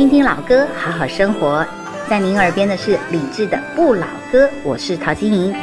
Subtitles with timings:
[0.00, 1.62] 听听老歌，好好生活。
[2.08, 5.54] 在您耳边的是李志的《不老歌》，我是陶晶莹。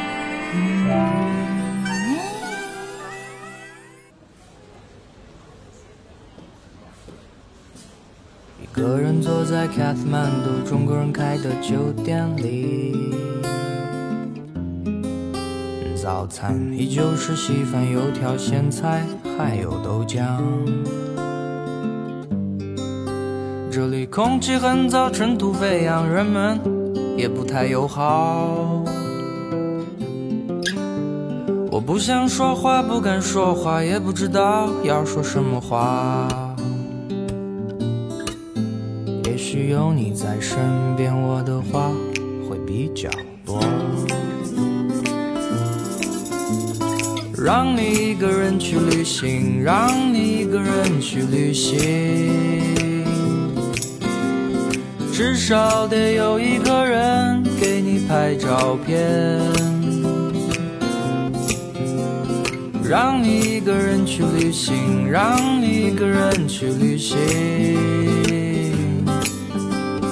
[8.61, 13.15] 一个人坐在卡特曼度中国人开的酒店里，
[15.99, 19.03] 早餐依旧是稀饭、油条、咸菜，
[19.35, 20.37] 还有豆浆。
[23.77, 26.59] 这里空气很糟，尘土飞扬，人们
[27.15, 28.83] 也不太友好。
[31.69, 36.27] 我不想说话，不敢说话，也不知道要说什么话。
[39.25, 40.57] 也许有你在身
[40.95, 41.91] 边，我的话
[42.49, 43.07] 会比较
[43.45, 43.61] 多。
[47.37, 52.76] 让你一个人去旅行，让你一个人去旅行。
[55.17, 59.41] 至少得有一个人给你拍照片，
[62.83, 67.17] 让你一个人去旅行，让你一个人去旅行，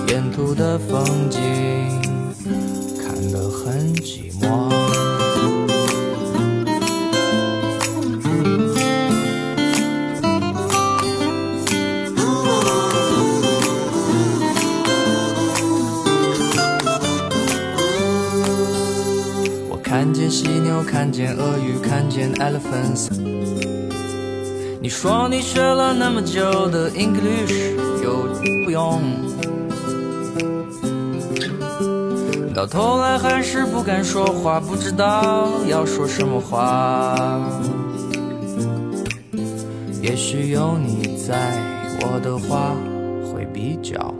[0.07, 1.39] 沿途的风景
[20.75, 23.07] 牛看见鳄鱼，看见 elephants。
[24.81, 28.27] 你说你学了那么久的 English 有
[28.65, 29.01] 不用，
[32.53, 37.15] 到头来还是不敢说话，不知道要说什么话。
[40.01, 41.57] 也许有你在，
[42.01, 42.75] 我的话
[43.31, 44.13] 会比较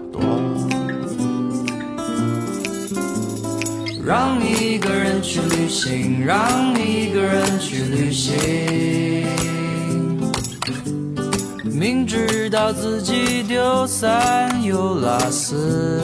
[4.06, 9.26] 让你一个人去旅行，让你一个人去旅行，
[11.64, 16.04] 明知道自己丢三又拉四。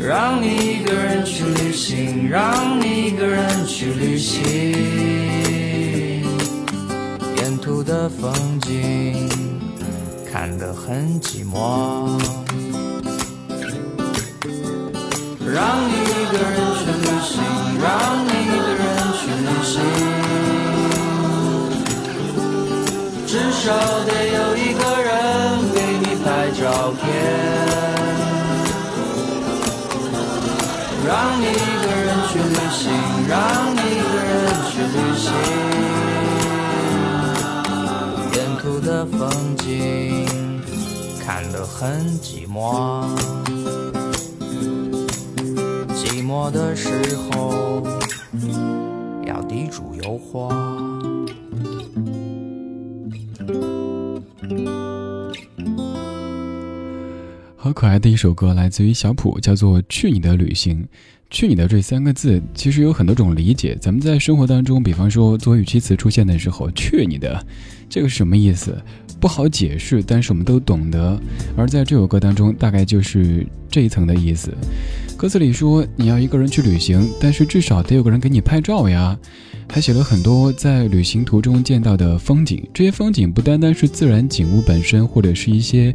[0.00, 4.42] 让你一个人去旅行，让你一个人去旅行，
[7.36, 9.28] 沿途的风景
[10.32, 12.41] 看得很寂寞。
[23.62, 23.70] 少
[24.04, 25.10] 得有一个人
[25.72, 27.00] 给你拍照片。
[31.06, 31.46] 让你一
[31.80, 32.82] 个人去旅行，
[33.28, 33.38] 让
[33.72, 34.34] 你一个人
[34.68, 35.30] 去旅行，
[38.34, 39.20] 沿途的风
[39.58, 39.64] 景
[41.24, 43.06] 看得很寂寞。
[45.94, 47.80] 寂寞的时候
[49.24, 50.50] 要地主有火。
[57.72, 60.82] 可爱的一首歌，来自于小普，叫做《去你的旅行》。
[61.30, 63.74] 去你的这三个字，其实有很多种理解。
[63.80, 67.42] 咱们在生活当中，比方说做语气词出现的时候，“去你的”，
[67.88, 68.76] 这个是什么意思？
[69.18, 71.18] 不好解释，但是我们都懂得。
[71.56, 74.52] 而在这首歌当中，大概就是这一层的意思。
[75.16, 79.18] 歌词里说你要一个人去旅行，但是至少得有个人给你拍照呀。
[79.70, 85.94] 还写了很多在旅行途中见到的风景，这些风景不单单是自然景物本身，或者是一些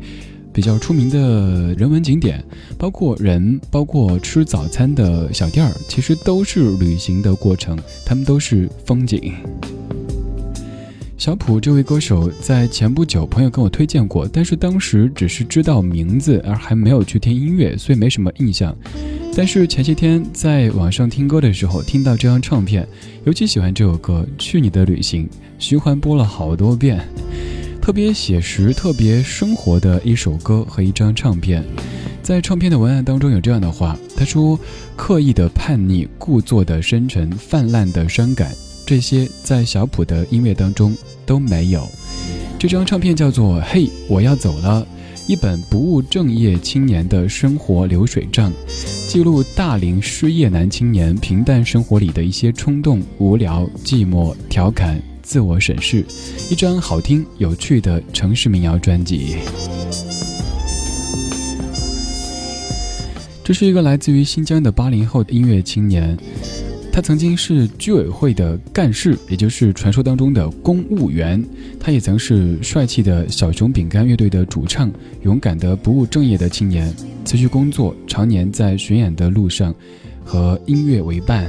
[0.57, 2.43] 比较出名的人文景点，
[2.79, 9.31] 包括人，包括吃早餐的小店儿，其实都是旅行的过程，他们都是风景。
[11.15, 18.75] 小普这位歌手在前不久朋友跟我推荐过，但是当时只是知道名字，而还没有去听音乐，所以没什么印象。
[19.35, 22.87] 但是前些天在网上听歌的时候，听到这张唱片，
[23.25, 25.23] 尤其喜欢这首歌《去你的旅行》，
[25.59, 26.99] 循环播了好多遍，
[27.87, 31.63] 特别写实、特别生活的一首歌和一张唱片。
[32.21, 34.59] 在唱片的文案当中有这样的话，他说
[34.97, 38.53] ：“刻意的叛逆，故作的深沉，泛滥的伤感。”
[38.85, 40.93] 这些在小普的音乐当中
[41.25, 41.87] 都没有。
[42.59, 44.85] 这张唱片叫做《嘿，我要走了》，
[45.31, 48.51] 一本不务正业青年的生活流水账，
[49.07, 56.05] 记录大龄失业男青年平淡生活里的一些冲动、无聊、寂寞、调侃、自我审视。
[56.49, 59.35] 一张好听有趣的城市民谣专辑。
[63.43, 66.17] 这是一个来自于新疆的八零后音乐青年。
[66.91, 71.43] 他曾经是居委会的干事，也就是传说当中的公务员。
[71.79, 74.89] 他也曾是帅气的小熊饼干乐队的主唱，
[75.23, 76.91] 勇敢的不务正业的青年，
[77.23, 79.75] 辞去工作，常年在巡演的路上，
[80.23, 81.47] 和音乐为伴。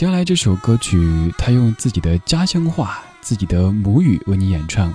[0.00, 4.94] 接下来这首歌曲，他用自己的家乡话、自己的母语为你演唱，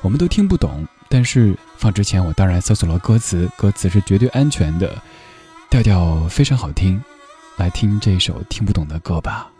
[0.00, 0.86] 我们都听不懂。
[1.08, 5.02] 但是放之前，我当然搜索了歌词，歌词是绝对安全的，
[5.68, 7.02] 调调非常好听。
[7.56, 9.50] 来听这首听不懂的歌吧。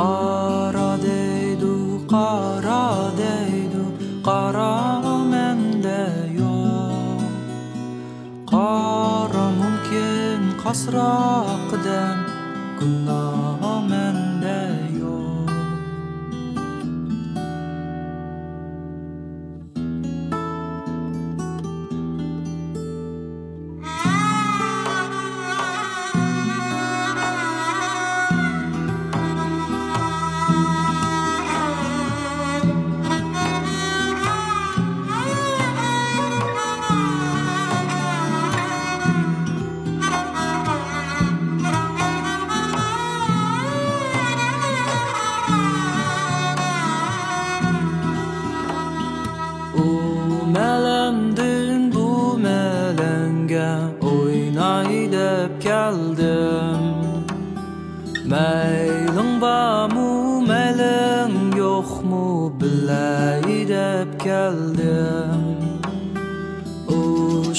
[0.00, 1.74] Qara deydu,
[2.12, 2.84] qara
[3.18, 3.82] deydu,
[4.28, 4.72] qara
[5.32, 6.00] məndə
[6.38, 7.26] yox
[8.52, 11.12] Qara mümkün qasra
[11.70, 12.18] qıdəm,
[12.78, 13.29] günah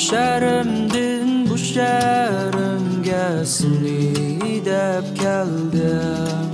[0.07, 3.25] şəhərimdin bu şəhərimgə
[3.55, 6.49] silidib gəldim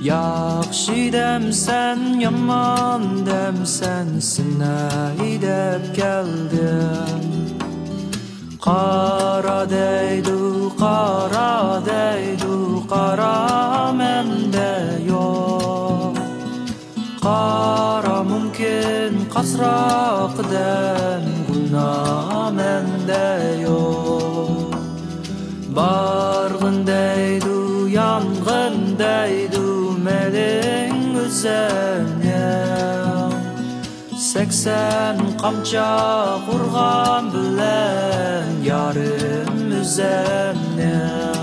[0.00, 7.20] Yaxşı dəmsən, yaman dem dəmsən, sinəyidib gəldim
[8.60, 13.36] Qara deydu, qara deydu, qara
[13.96, 16.20] məndə yox.
[17.24, 21.29] Qara mümkün qasraqdan
[21.72, 24.74] namende yok.
[25.76, 32.64] Bargın deydu, yangın deydu Melin üzerine.
[34.18, 41.39] Seksen kamça kurgan bilen Yarım üzerine.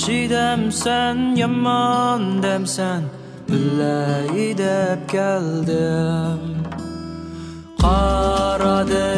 [0.00, 3.02] yaxshi demsen yomon demsen
[3.48, 6.40] bilay deb keldim
[7.82, 9.09] qaradim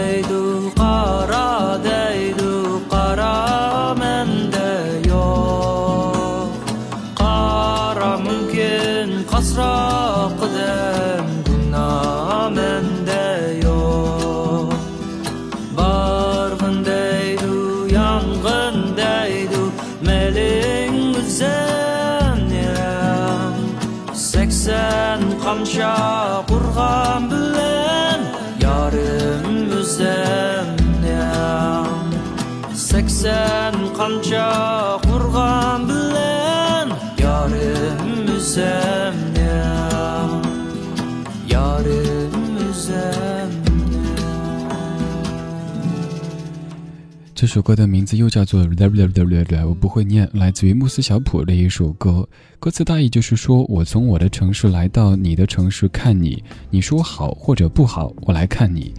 [25.53, 25.95] qancha
[26.51, 28.21] qurg'an bilan
[28.65, 31.19] yarim yuzamni
[32.89, 34.49] sakson qancha
[35.09, 36.89] qurg'an bilan
[37.25, 39.02] yarim yuzam
[47.53, 48.65] 这首歌的名字又叫做
[49.69, 52.27] 《我不会念，来自于慕斯小普的一首歌。
[52.59, 58.91] 歌词大意就是说：我从我的城市来到你的城市看你，你说好或者不好，我来看你；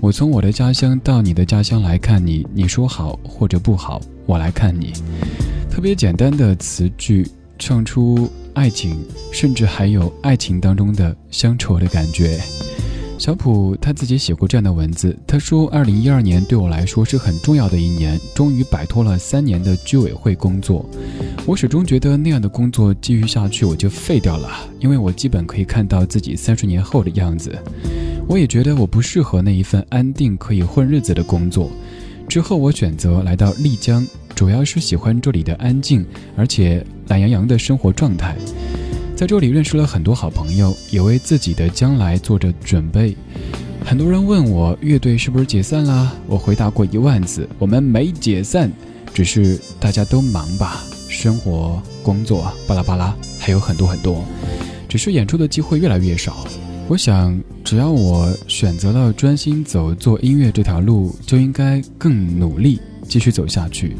[0.00, 4.92] 我从我的家乡到你的家乡来看你，你说好或者不好，我来看你。
[5.70, 7.24] 特别简单的词句，
[7.60, 8.98] 唱出爱情，
[9.32, 12.40] 甚至还有爱情当中的乡愁的感觉。
[13.20, 20.88] 小普他自己写过这样的文字，他说：“二零一二年对我来说是很重要的一年，终于摆脱了三年的居委会工作。
[21.44, 24.48] 我始终觉得那样的工作继续下去我就废掉了，
[24.78, 27.54] 因为我基本可以看到自己三十年后的样子。
[28.26, 31.70] 我也觉得我不适合那一份安定可以混日子的工作。
[32.26, 34.02] 之后我选择来到丽江。”
[34.34, 36.02] 主要是喜欢这里的安静，
[36.34, 38.34] 而且懒洋洋的生活状态。
[39.20, 43.14] 在这里认识了很多好朋友，也为自己的将来做着准备。
[43.84, 46.14] 很多人问我乐队是不是解散啦？
[46.26, 48.72] 我回答过一万次，我们没解散，
[49.12, 54.24] 只是大家都忙吧，生活、工作，巴拉巴拉，还有很多很多，
[54.88, 56.46] 只是演出的机会越来越少。
[56.88, 63.94] 我想，只要我选择了专心走做音乐这条路，就应该更努力继续走下去。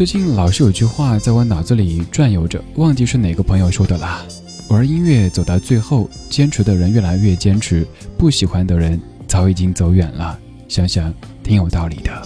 [0.00, 4.24] 最近老是有句话在我脑子里转悠着，忘记是哪个朋友说的啦。
[4.70, 10.38] 玩音乐走到最后，坚持的人越来越坚持，不喜欢的人早已经走远了。
[10.68, 12.22] 想想挺有道理的。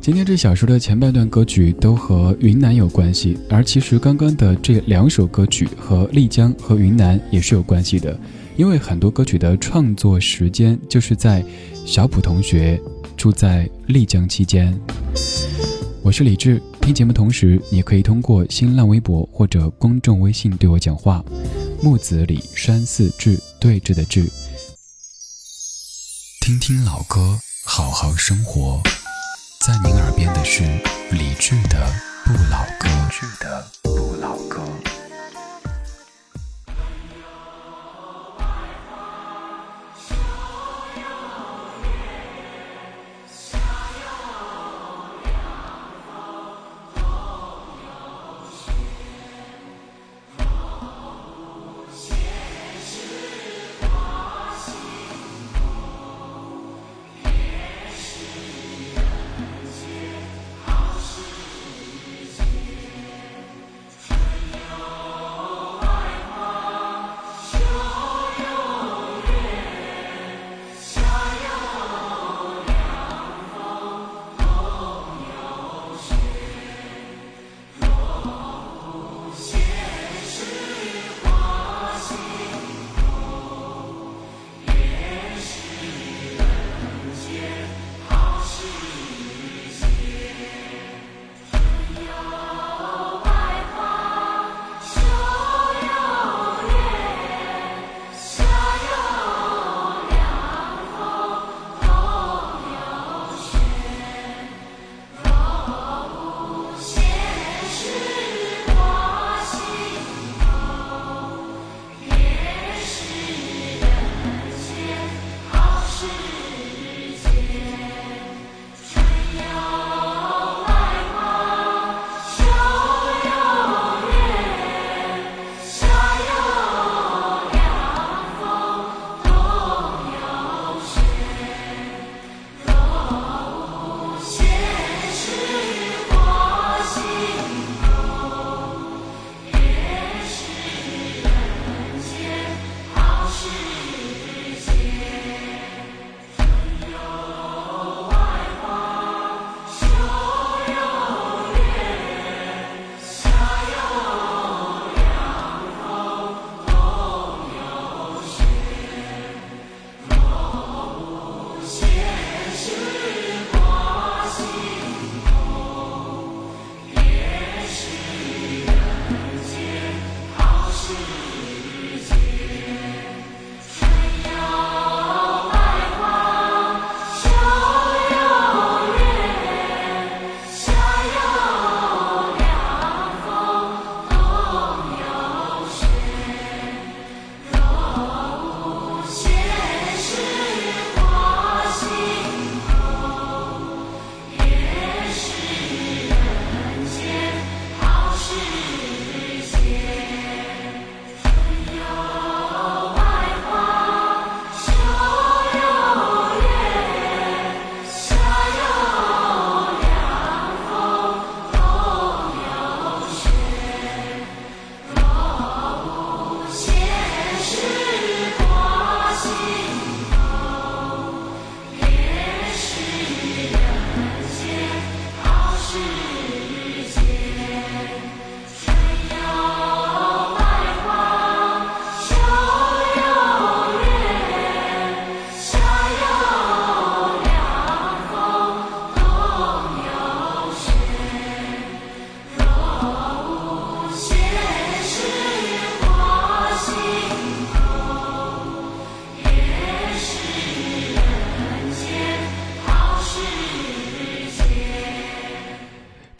[0.00, 8.18] 今天这小说的前半段歌曲都和云南有关系，而其实刚刚的这两首歌曲和丽江和云南也是有关系的，
[8.56, 11.44] 因为很多歌曲的创作时间就是在
[11.84, 12.80] 小普同学
[13.20, 14.74] 住在丽江期间。
[16.02, 16.58] 我是李志。
[16.80, 21.22] 听节目同时，你可以通过新浪微博或者公众微信对我讲话。
[21.82, 24.26] 木子李山寺志对峙的志，
[26.40, 28.80] 听听老歌，好好生活。
[29.66, 30.62] 在您耳边的是
[31.10, 31.92] 李志的
[32.24, 32.88] 不老歌。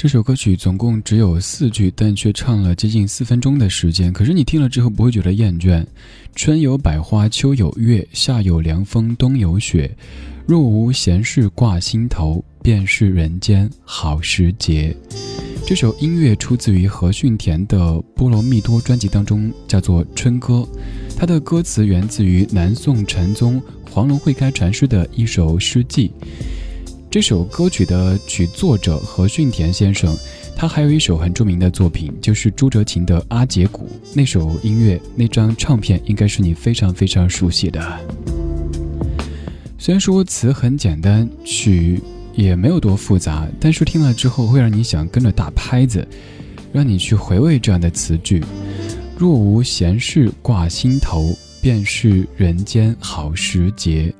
[0.02, 4.10] 这首歌曲总共只有四句，但却唱了接近四分钟的时间。
[4.10, 5.84] 可是你听了之后不会觉得厌倦。
[6.34, 9.94] 春有百花，秋有月，夏有凉风，冬有雪。
[10.46, 14.96] 若无闲事挂心头，便是人间好时节。
[15.66, 17.78] 这首音乐出自于何训田的
[18.16, 20.54] 《波罗蜜多》专辑当中，叫做《春歌》。
[21.14, 26.10] 它的歌词源自于南宋禅宗黄龙会开禅师的一首诗记。
[27.10, 30.16] 这首歌曲的曲作者何训田先生，
[30.54, 33.88] 他还有一首很著名的作品，就是朱哲琴的《阿姐鼓》。
[34.14, 37.80] 那首音乐、那张唱片，应该是你非常非常熟悉的。
[39.76, 42.00] 虽然说词很简单，曲
[42.36, 46.06] 也没有多复杂，但是听了之后会让你想跟着打拍子，
[46.72, 48.40] 让你去回味这样的词句：
[49.18, 54.14] 若无闲事挂心头，便是人间好时节。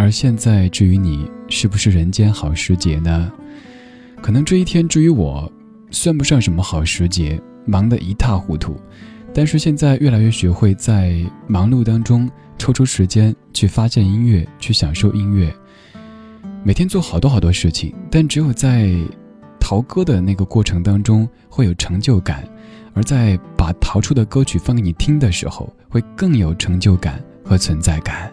[0.00, 3.30] 而现在，至于你是不是人间好时节呢？
[4.22, 5.52] 可能这一天，至于我，
[5.90, 8.80] 算不上什么好时节，忙得一塌糊涂。
[9.34, 15.54] 但是现在越来越学会在忙碌当中抽出时间去发现音乐，去享受音乐。
[16.64, 18.90] 每天做好多好多事情，但只有在
[19.60, 22.42] 淘歌的那个过程当中会有成就感，
[22.94, 28.32] 而在把淘出的歌曲放给你听的时候，会更有成就感和存在感。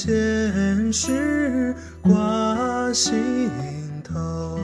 [0.00, 3.50] 无闲事挂心
[4.02, 4.58] 头，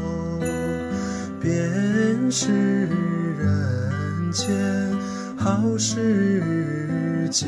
[1.39, 2.87] 便是
[3.37, 4.57] 人间。
[5.37, 7.47] 好时节。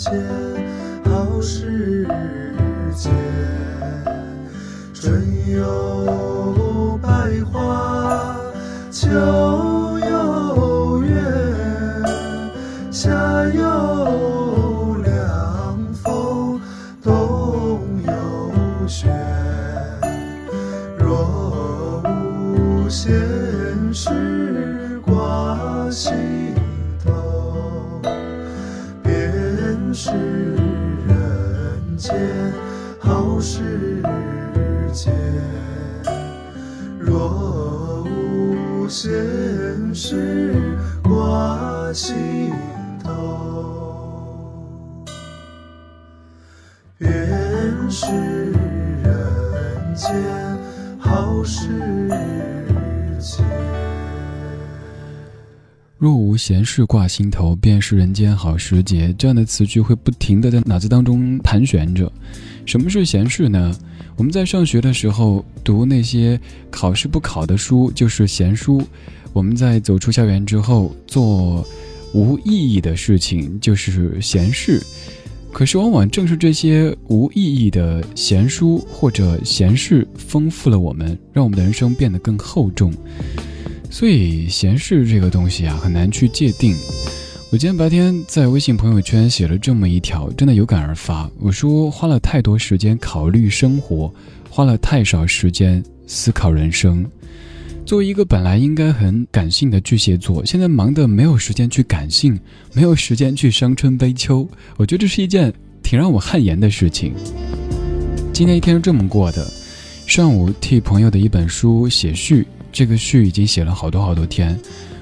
[0.00, 0.49] 谢。
[47.92, 48.06] 是
[49.02, 50.08] 人间
[51.00, 51.66] 好时
[53.18, 53.42] 节。
[55.98, 59.12] 若无闲事挂心头便是人间好时节。
[59.18, 62.10] 这样的词句会不停的在脑子当中盘旋着。
[62.64, 63.76] 什么是闲事呢？
[64.14, 68.80] 我们在上学的时候读那些考试不考的书就是闲书。
[69.32, 71.66] 我们在走出校园之后做
[72.14, 74.80] 无意义的事情就是闲事。
[75.52, 82.92] 可是，往往正是这些无意义的闲书或者闲事，丰富了我们，让我们的人生变得更厚重。
[83.90, 86.74] 所以，闲事这个东西啊，很难去界定。
[87.50, 91.28] 我今天白天在微信朋友圈写了这么一条，真的有感而发。
[91.40, 94.10] 我说，花了太多时间考虑生活，
[94.48, 97.04] 花了太少时间思考人生。
[97.90, 102.38] 作为一个本来应该很感性的巨蟹座，现在忙得没有时间去感性，
[102.72, 104.48] 没有时间去伤春悲秋。
[104.76, 107.12] 我觉得这是一件挺让我汗颜的事情。
[108.32, 109.44] 今天一天是这么过的：
[110.06, 114.56] 上午替朋友的一本书写序，这个序已经写了好多好多天。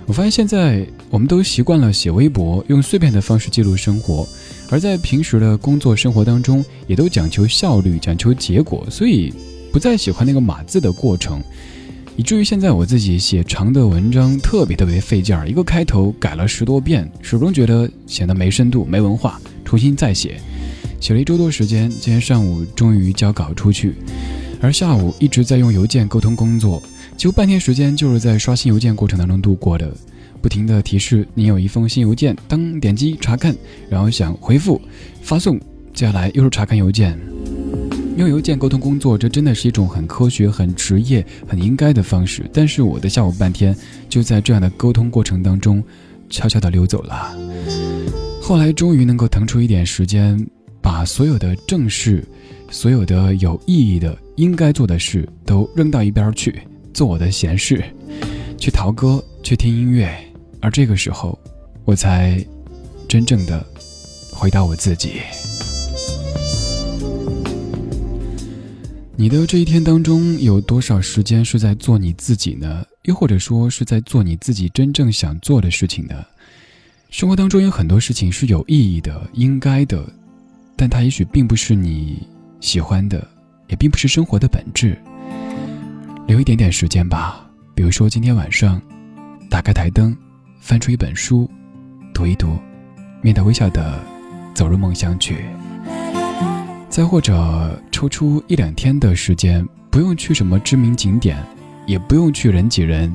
[0.07, 4.27] 我发现现在我们都习惯了写微博，用碎片的方式记录生活，
[4.71, 9.31] 而在平时的工作生活当中，也都讲求效率，讲求结果，所以
[9.71, 11.43] 不再喜欢那个码字的过程。
[12.19, 20.41] 以至于现在我自己写长的文章特别特别费劲儿，一个开头改了十多遍，始终觉得显得没深度、没文化，重新再写。
[21.01, 23.95] 写了一周多时间，今天上午终于交稿出去，
[24.61, 26.83] 而下午一直在用邮件沟通工作，
[27.17, 29.89] 几乎半天时间就是在刷新邮件过程当中度过的，
[30.43, 33.55] 不停的提示你有一封新邮件，当点击查看，
[33.89, 34.83] 然后想回复
[35.23, 35.57] 发送，
[35.95, 37.17] 接下来又是查看邮件。
[38.19, 42.45] 用邮件沟通工作，这真的是一种很科学、很职业、很应该的方式。
[42.53, 43.75] 但是我的下午半天
[44.09, 45.81] 就在这样的沟通过程当中，
[46.29, 47.33] 悄悄地溜走了。
[48.43, 50.45] 后来终于能够腾出一点时间，
[50.83, 52.27] 把所有的正事、
[52.69, 56.61] 所有的有意义的、应该做的事都扔到一边去，
[56.93, 57.85] 做我的闲事，
[58.59, 60.13] 去陶歌，去听音乐。
[60.61, 61.39] 而这个时候，
[61.85, 62.45] 我才
[63.07, 63.65] 真正的
[64.33, 65.21] 回到我自己。
[69.21, 72.87] 你的这一天当中有多少时间是在做你自己呢？
[73.03, 76.25] 又或者说是在做你自己真正想做的事情呢？
[77.11, 80.09] 生活当中有很多事情是有意义的、应该的，
[80.77, 82.29] 但它也许并不是你
[82.61, 83.27] 喜欢的，
[83.67, 84.97] 也并不是生活的本质。
[86.29, 88.81] 留一点点时间吧，比如说今天晚上，
[89.51, 90.17] 打开台灯，
[90.61, 91.51] 翻出一本书，
[92.15, 92.57] 读一读，
[93.21, 94.01] 面带微笑的
[94.55, 95.39] 走入梦乡去。
[96.89, 101.37] 再或者抽出一两天的时间，不用去什么知名景点，
[101.87, 103.15] 也不用去人挤人，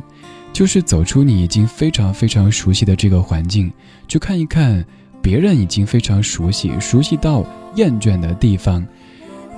[0.53, 3.71] 就是走出你已经非常非常熟悉的这个环境，
[4.07, 4.85] 去看一看
[5.21, 7.43] 别人已经非常熟悉、熟悉到
[7.75, 8.85] 厌倦的地方，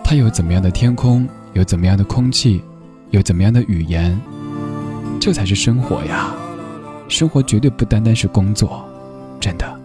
[0.03, 2.61] 它有怎么样的天空，有怎么样的空气，
[3.11, 4.17] 有怎么样的语言，
[5.19, 6.33] 这才是生活呀！
[7.07, 8.83] 生活绝对不单单是工作，
[9.39, 9.84] 真的。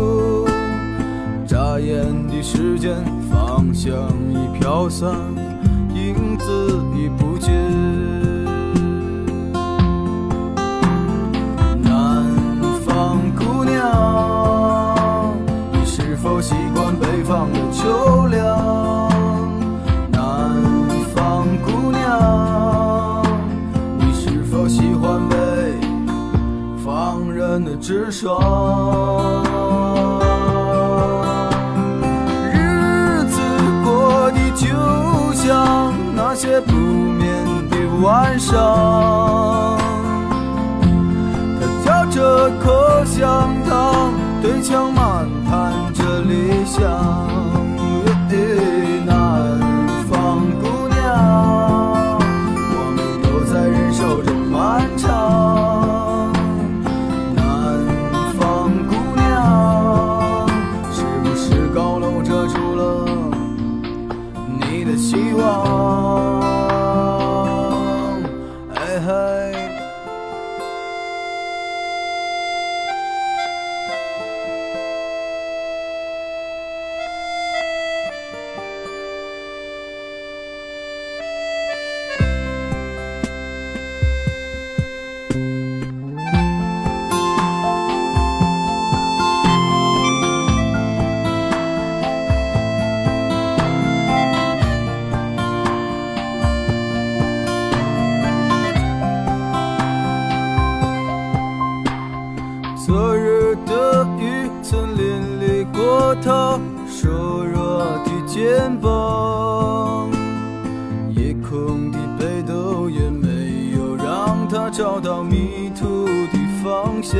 [1.91, 2.95] 的时间，
[3.29, 3.93] 芳香
[4.29, 5.11] 已飘散，
[111.15, 117.19] 夜空的北斗也没有让他找到迷途的方向。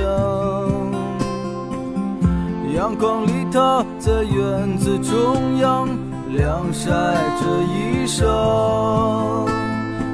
[2.75, 5.87] 阳光里，他在院子中央
[6.29, 6.89] 晾晒
[7.39, 9.45] 着衣裳，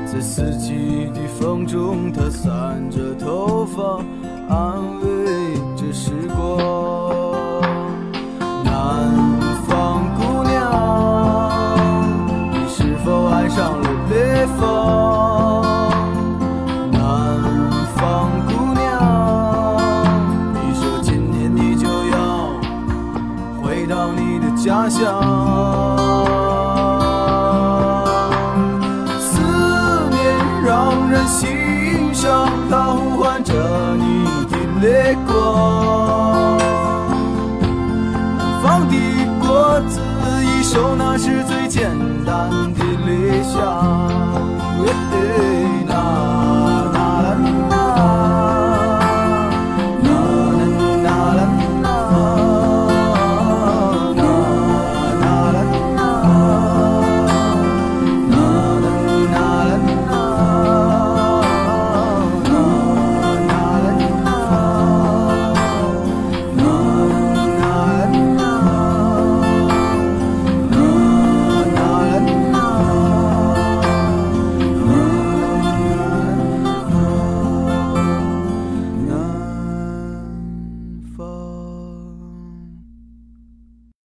[0.06, 4.00] 在四季的风中，他散着头发。
[4.50, 6.58] 安慰着时光，
[14.10, 15.64] 北方？
[16.92, 17.00] 南
[17.96, 18.86] 方姑娘，
[20.54, 22.18] 你说今年你就要
[23.62, 25.02] 回到你的家乡，
[29.20, 29.40] 思
[30.10, 30.18] 念
[30.64, 33.54] 让人心伤，它呼唤着
[33.96, 34.58] 你的。
[34.80, 36.56] 泪光，
[38.38, 38.94] 南方的
[39.40, 40.00] 果子
[40.44, 41.57] 已熟，那是最
[43.58, 44.17] 想。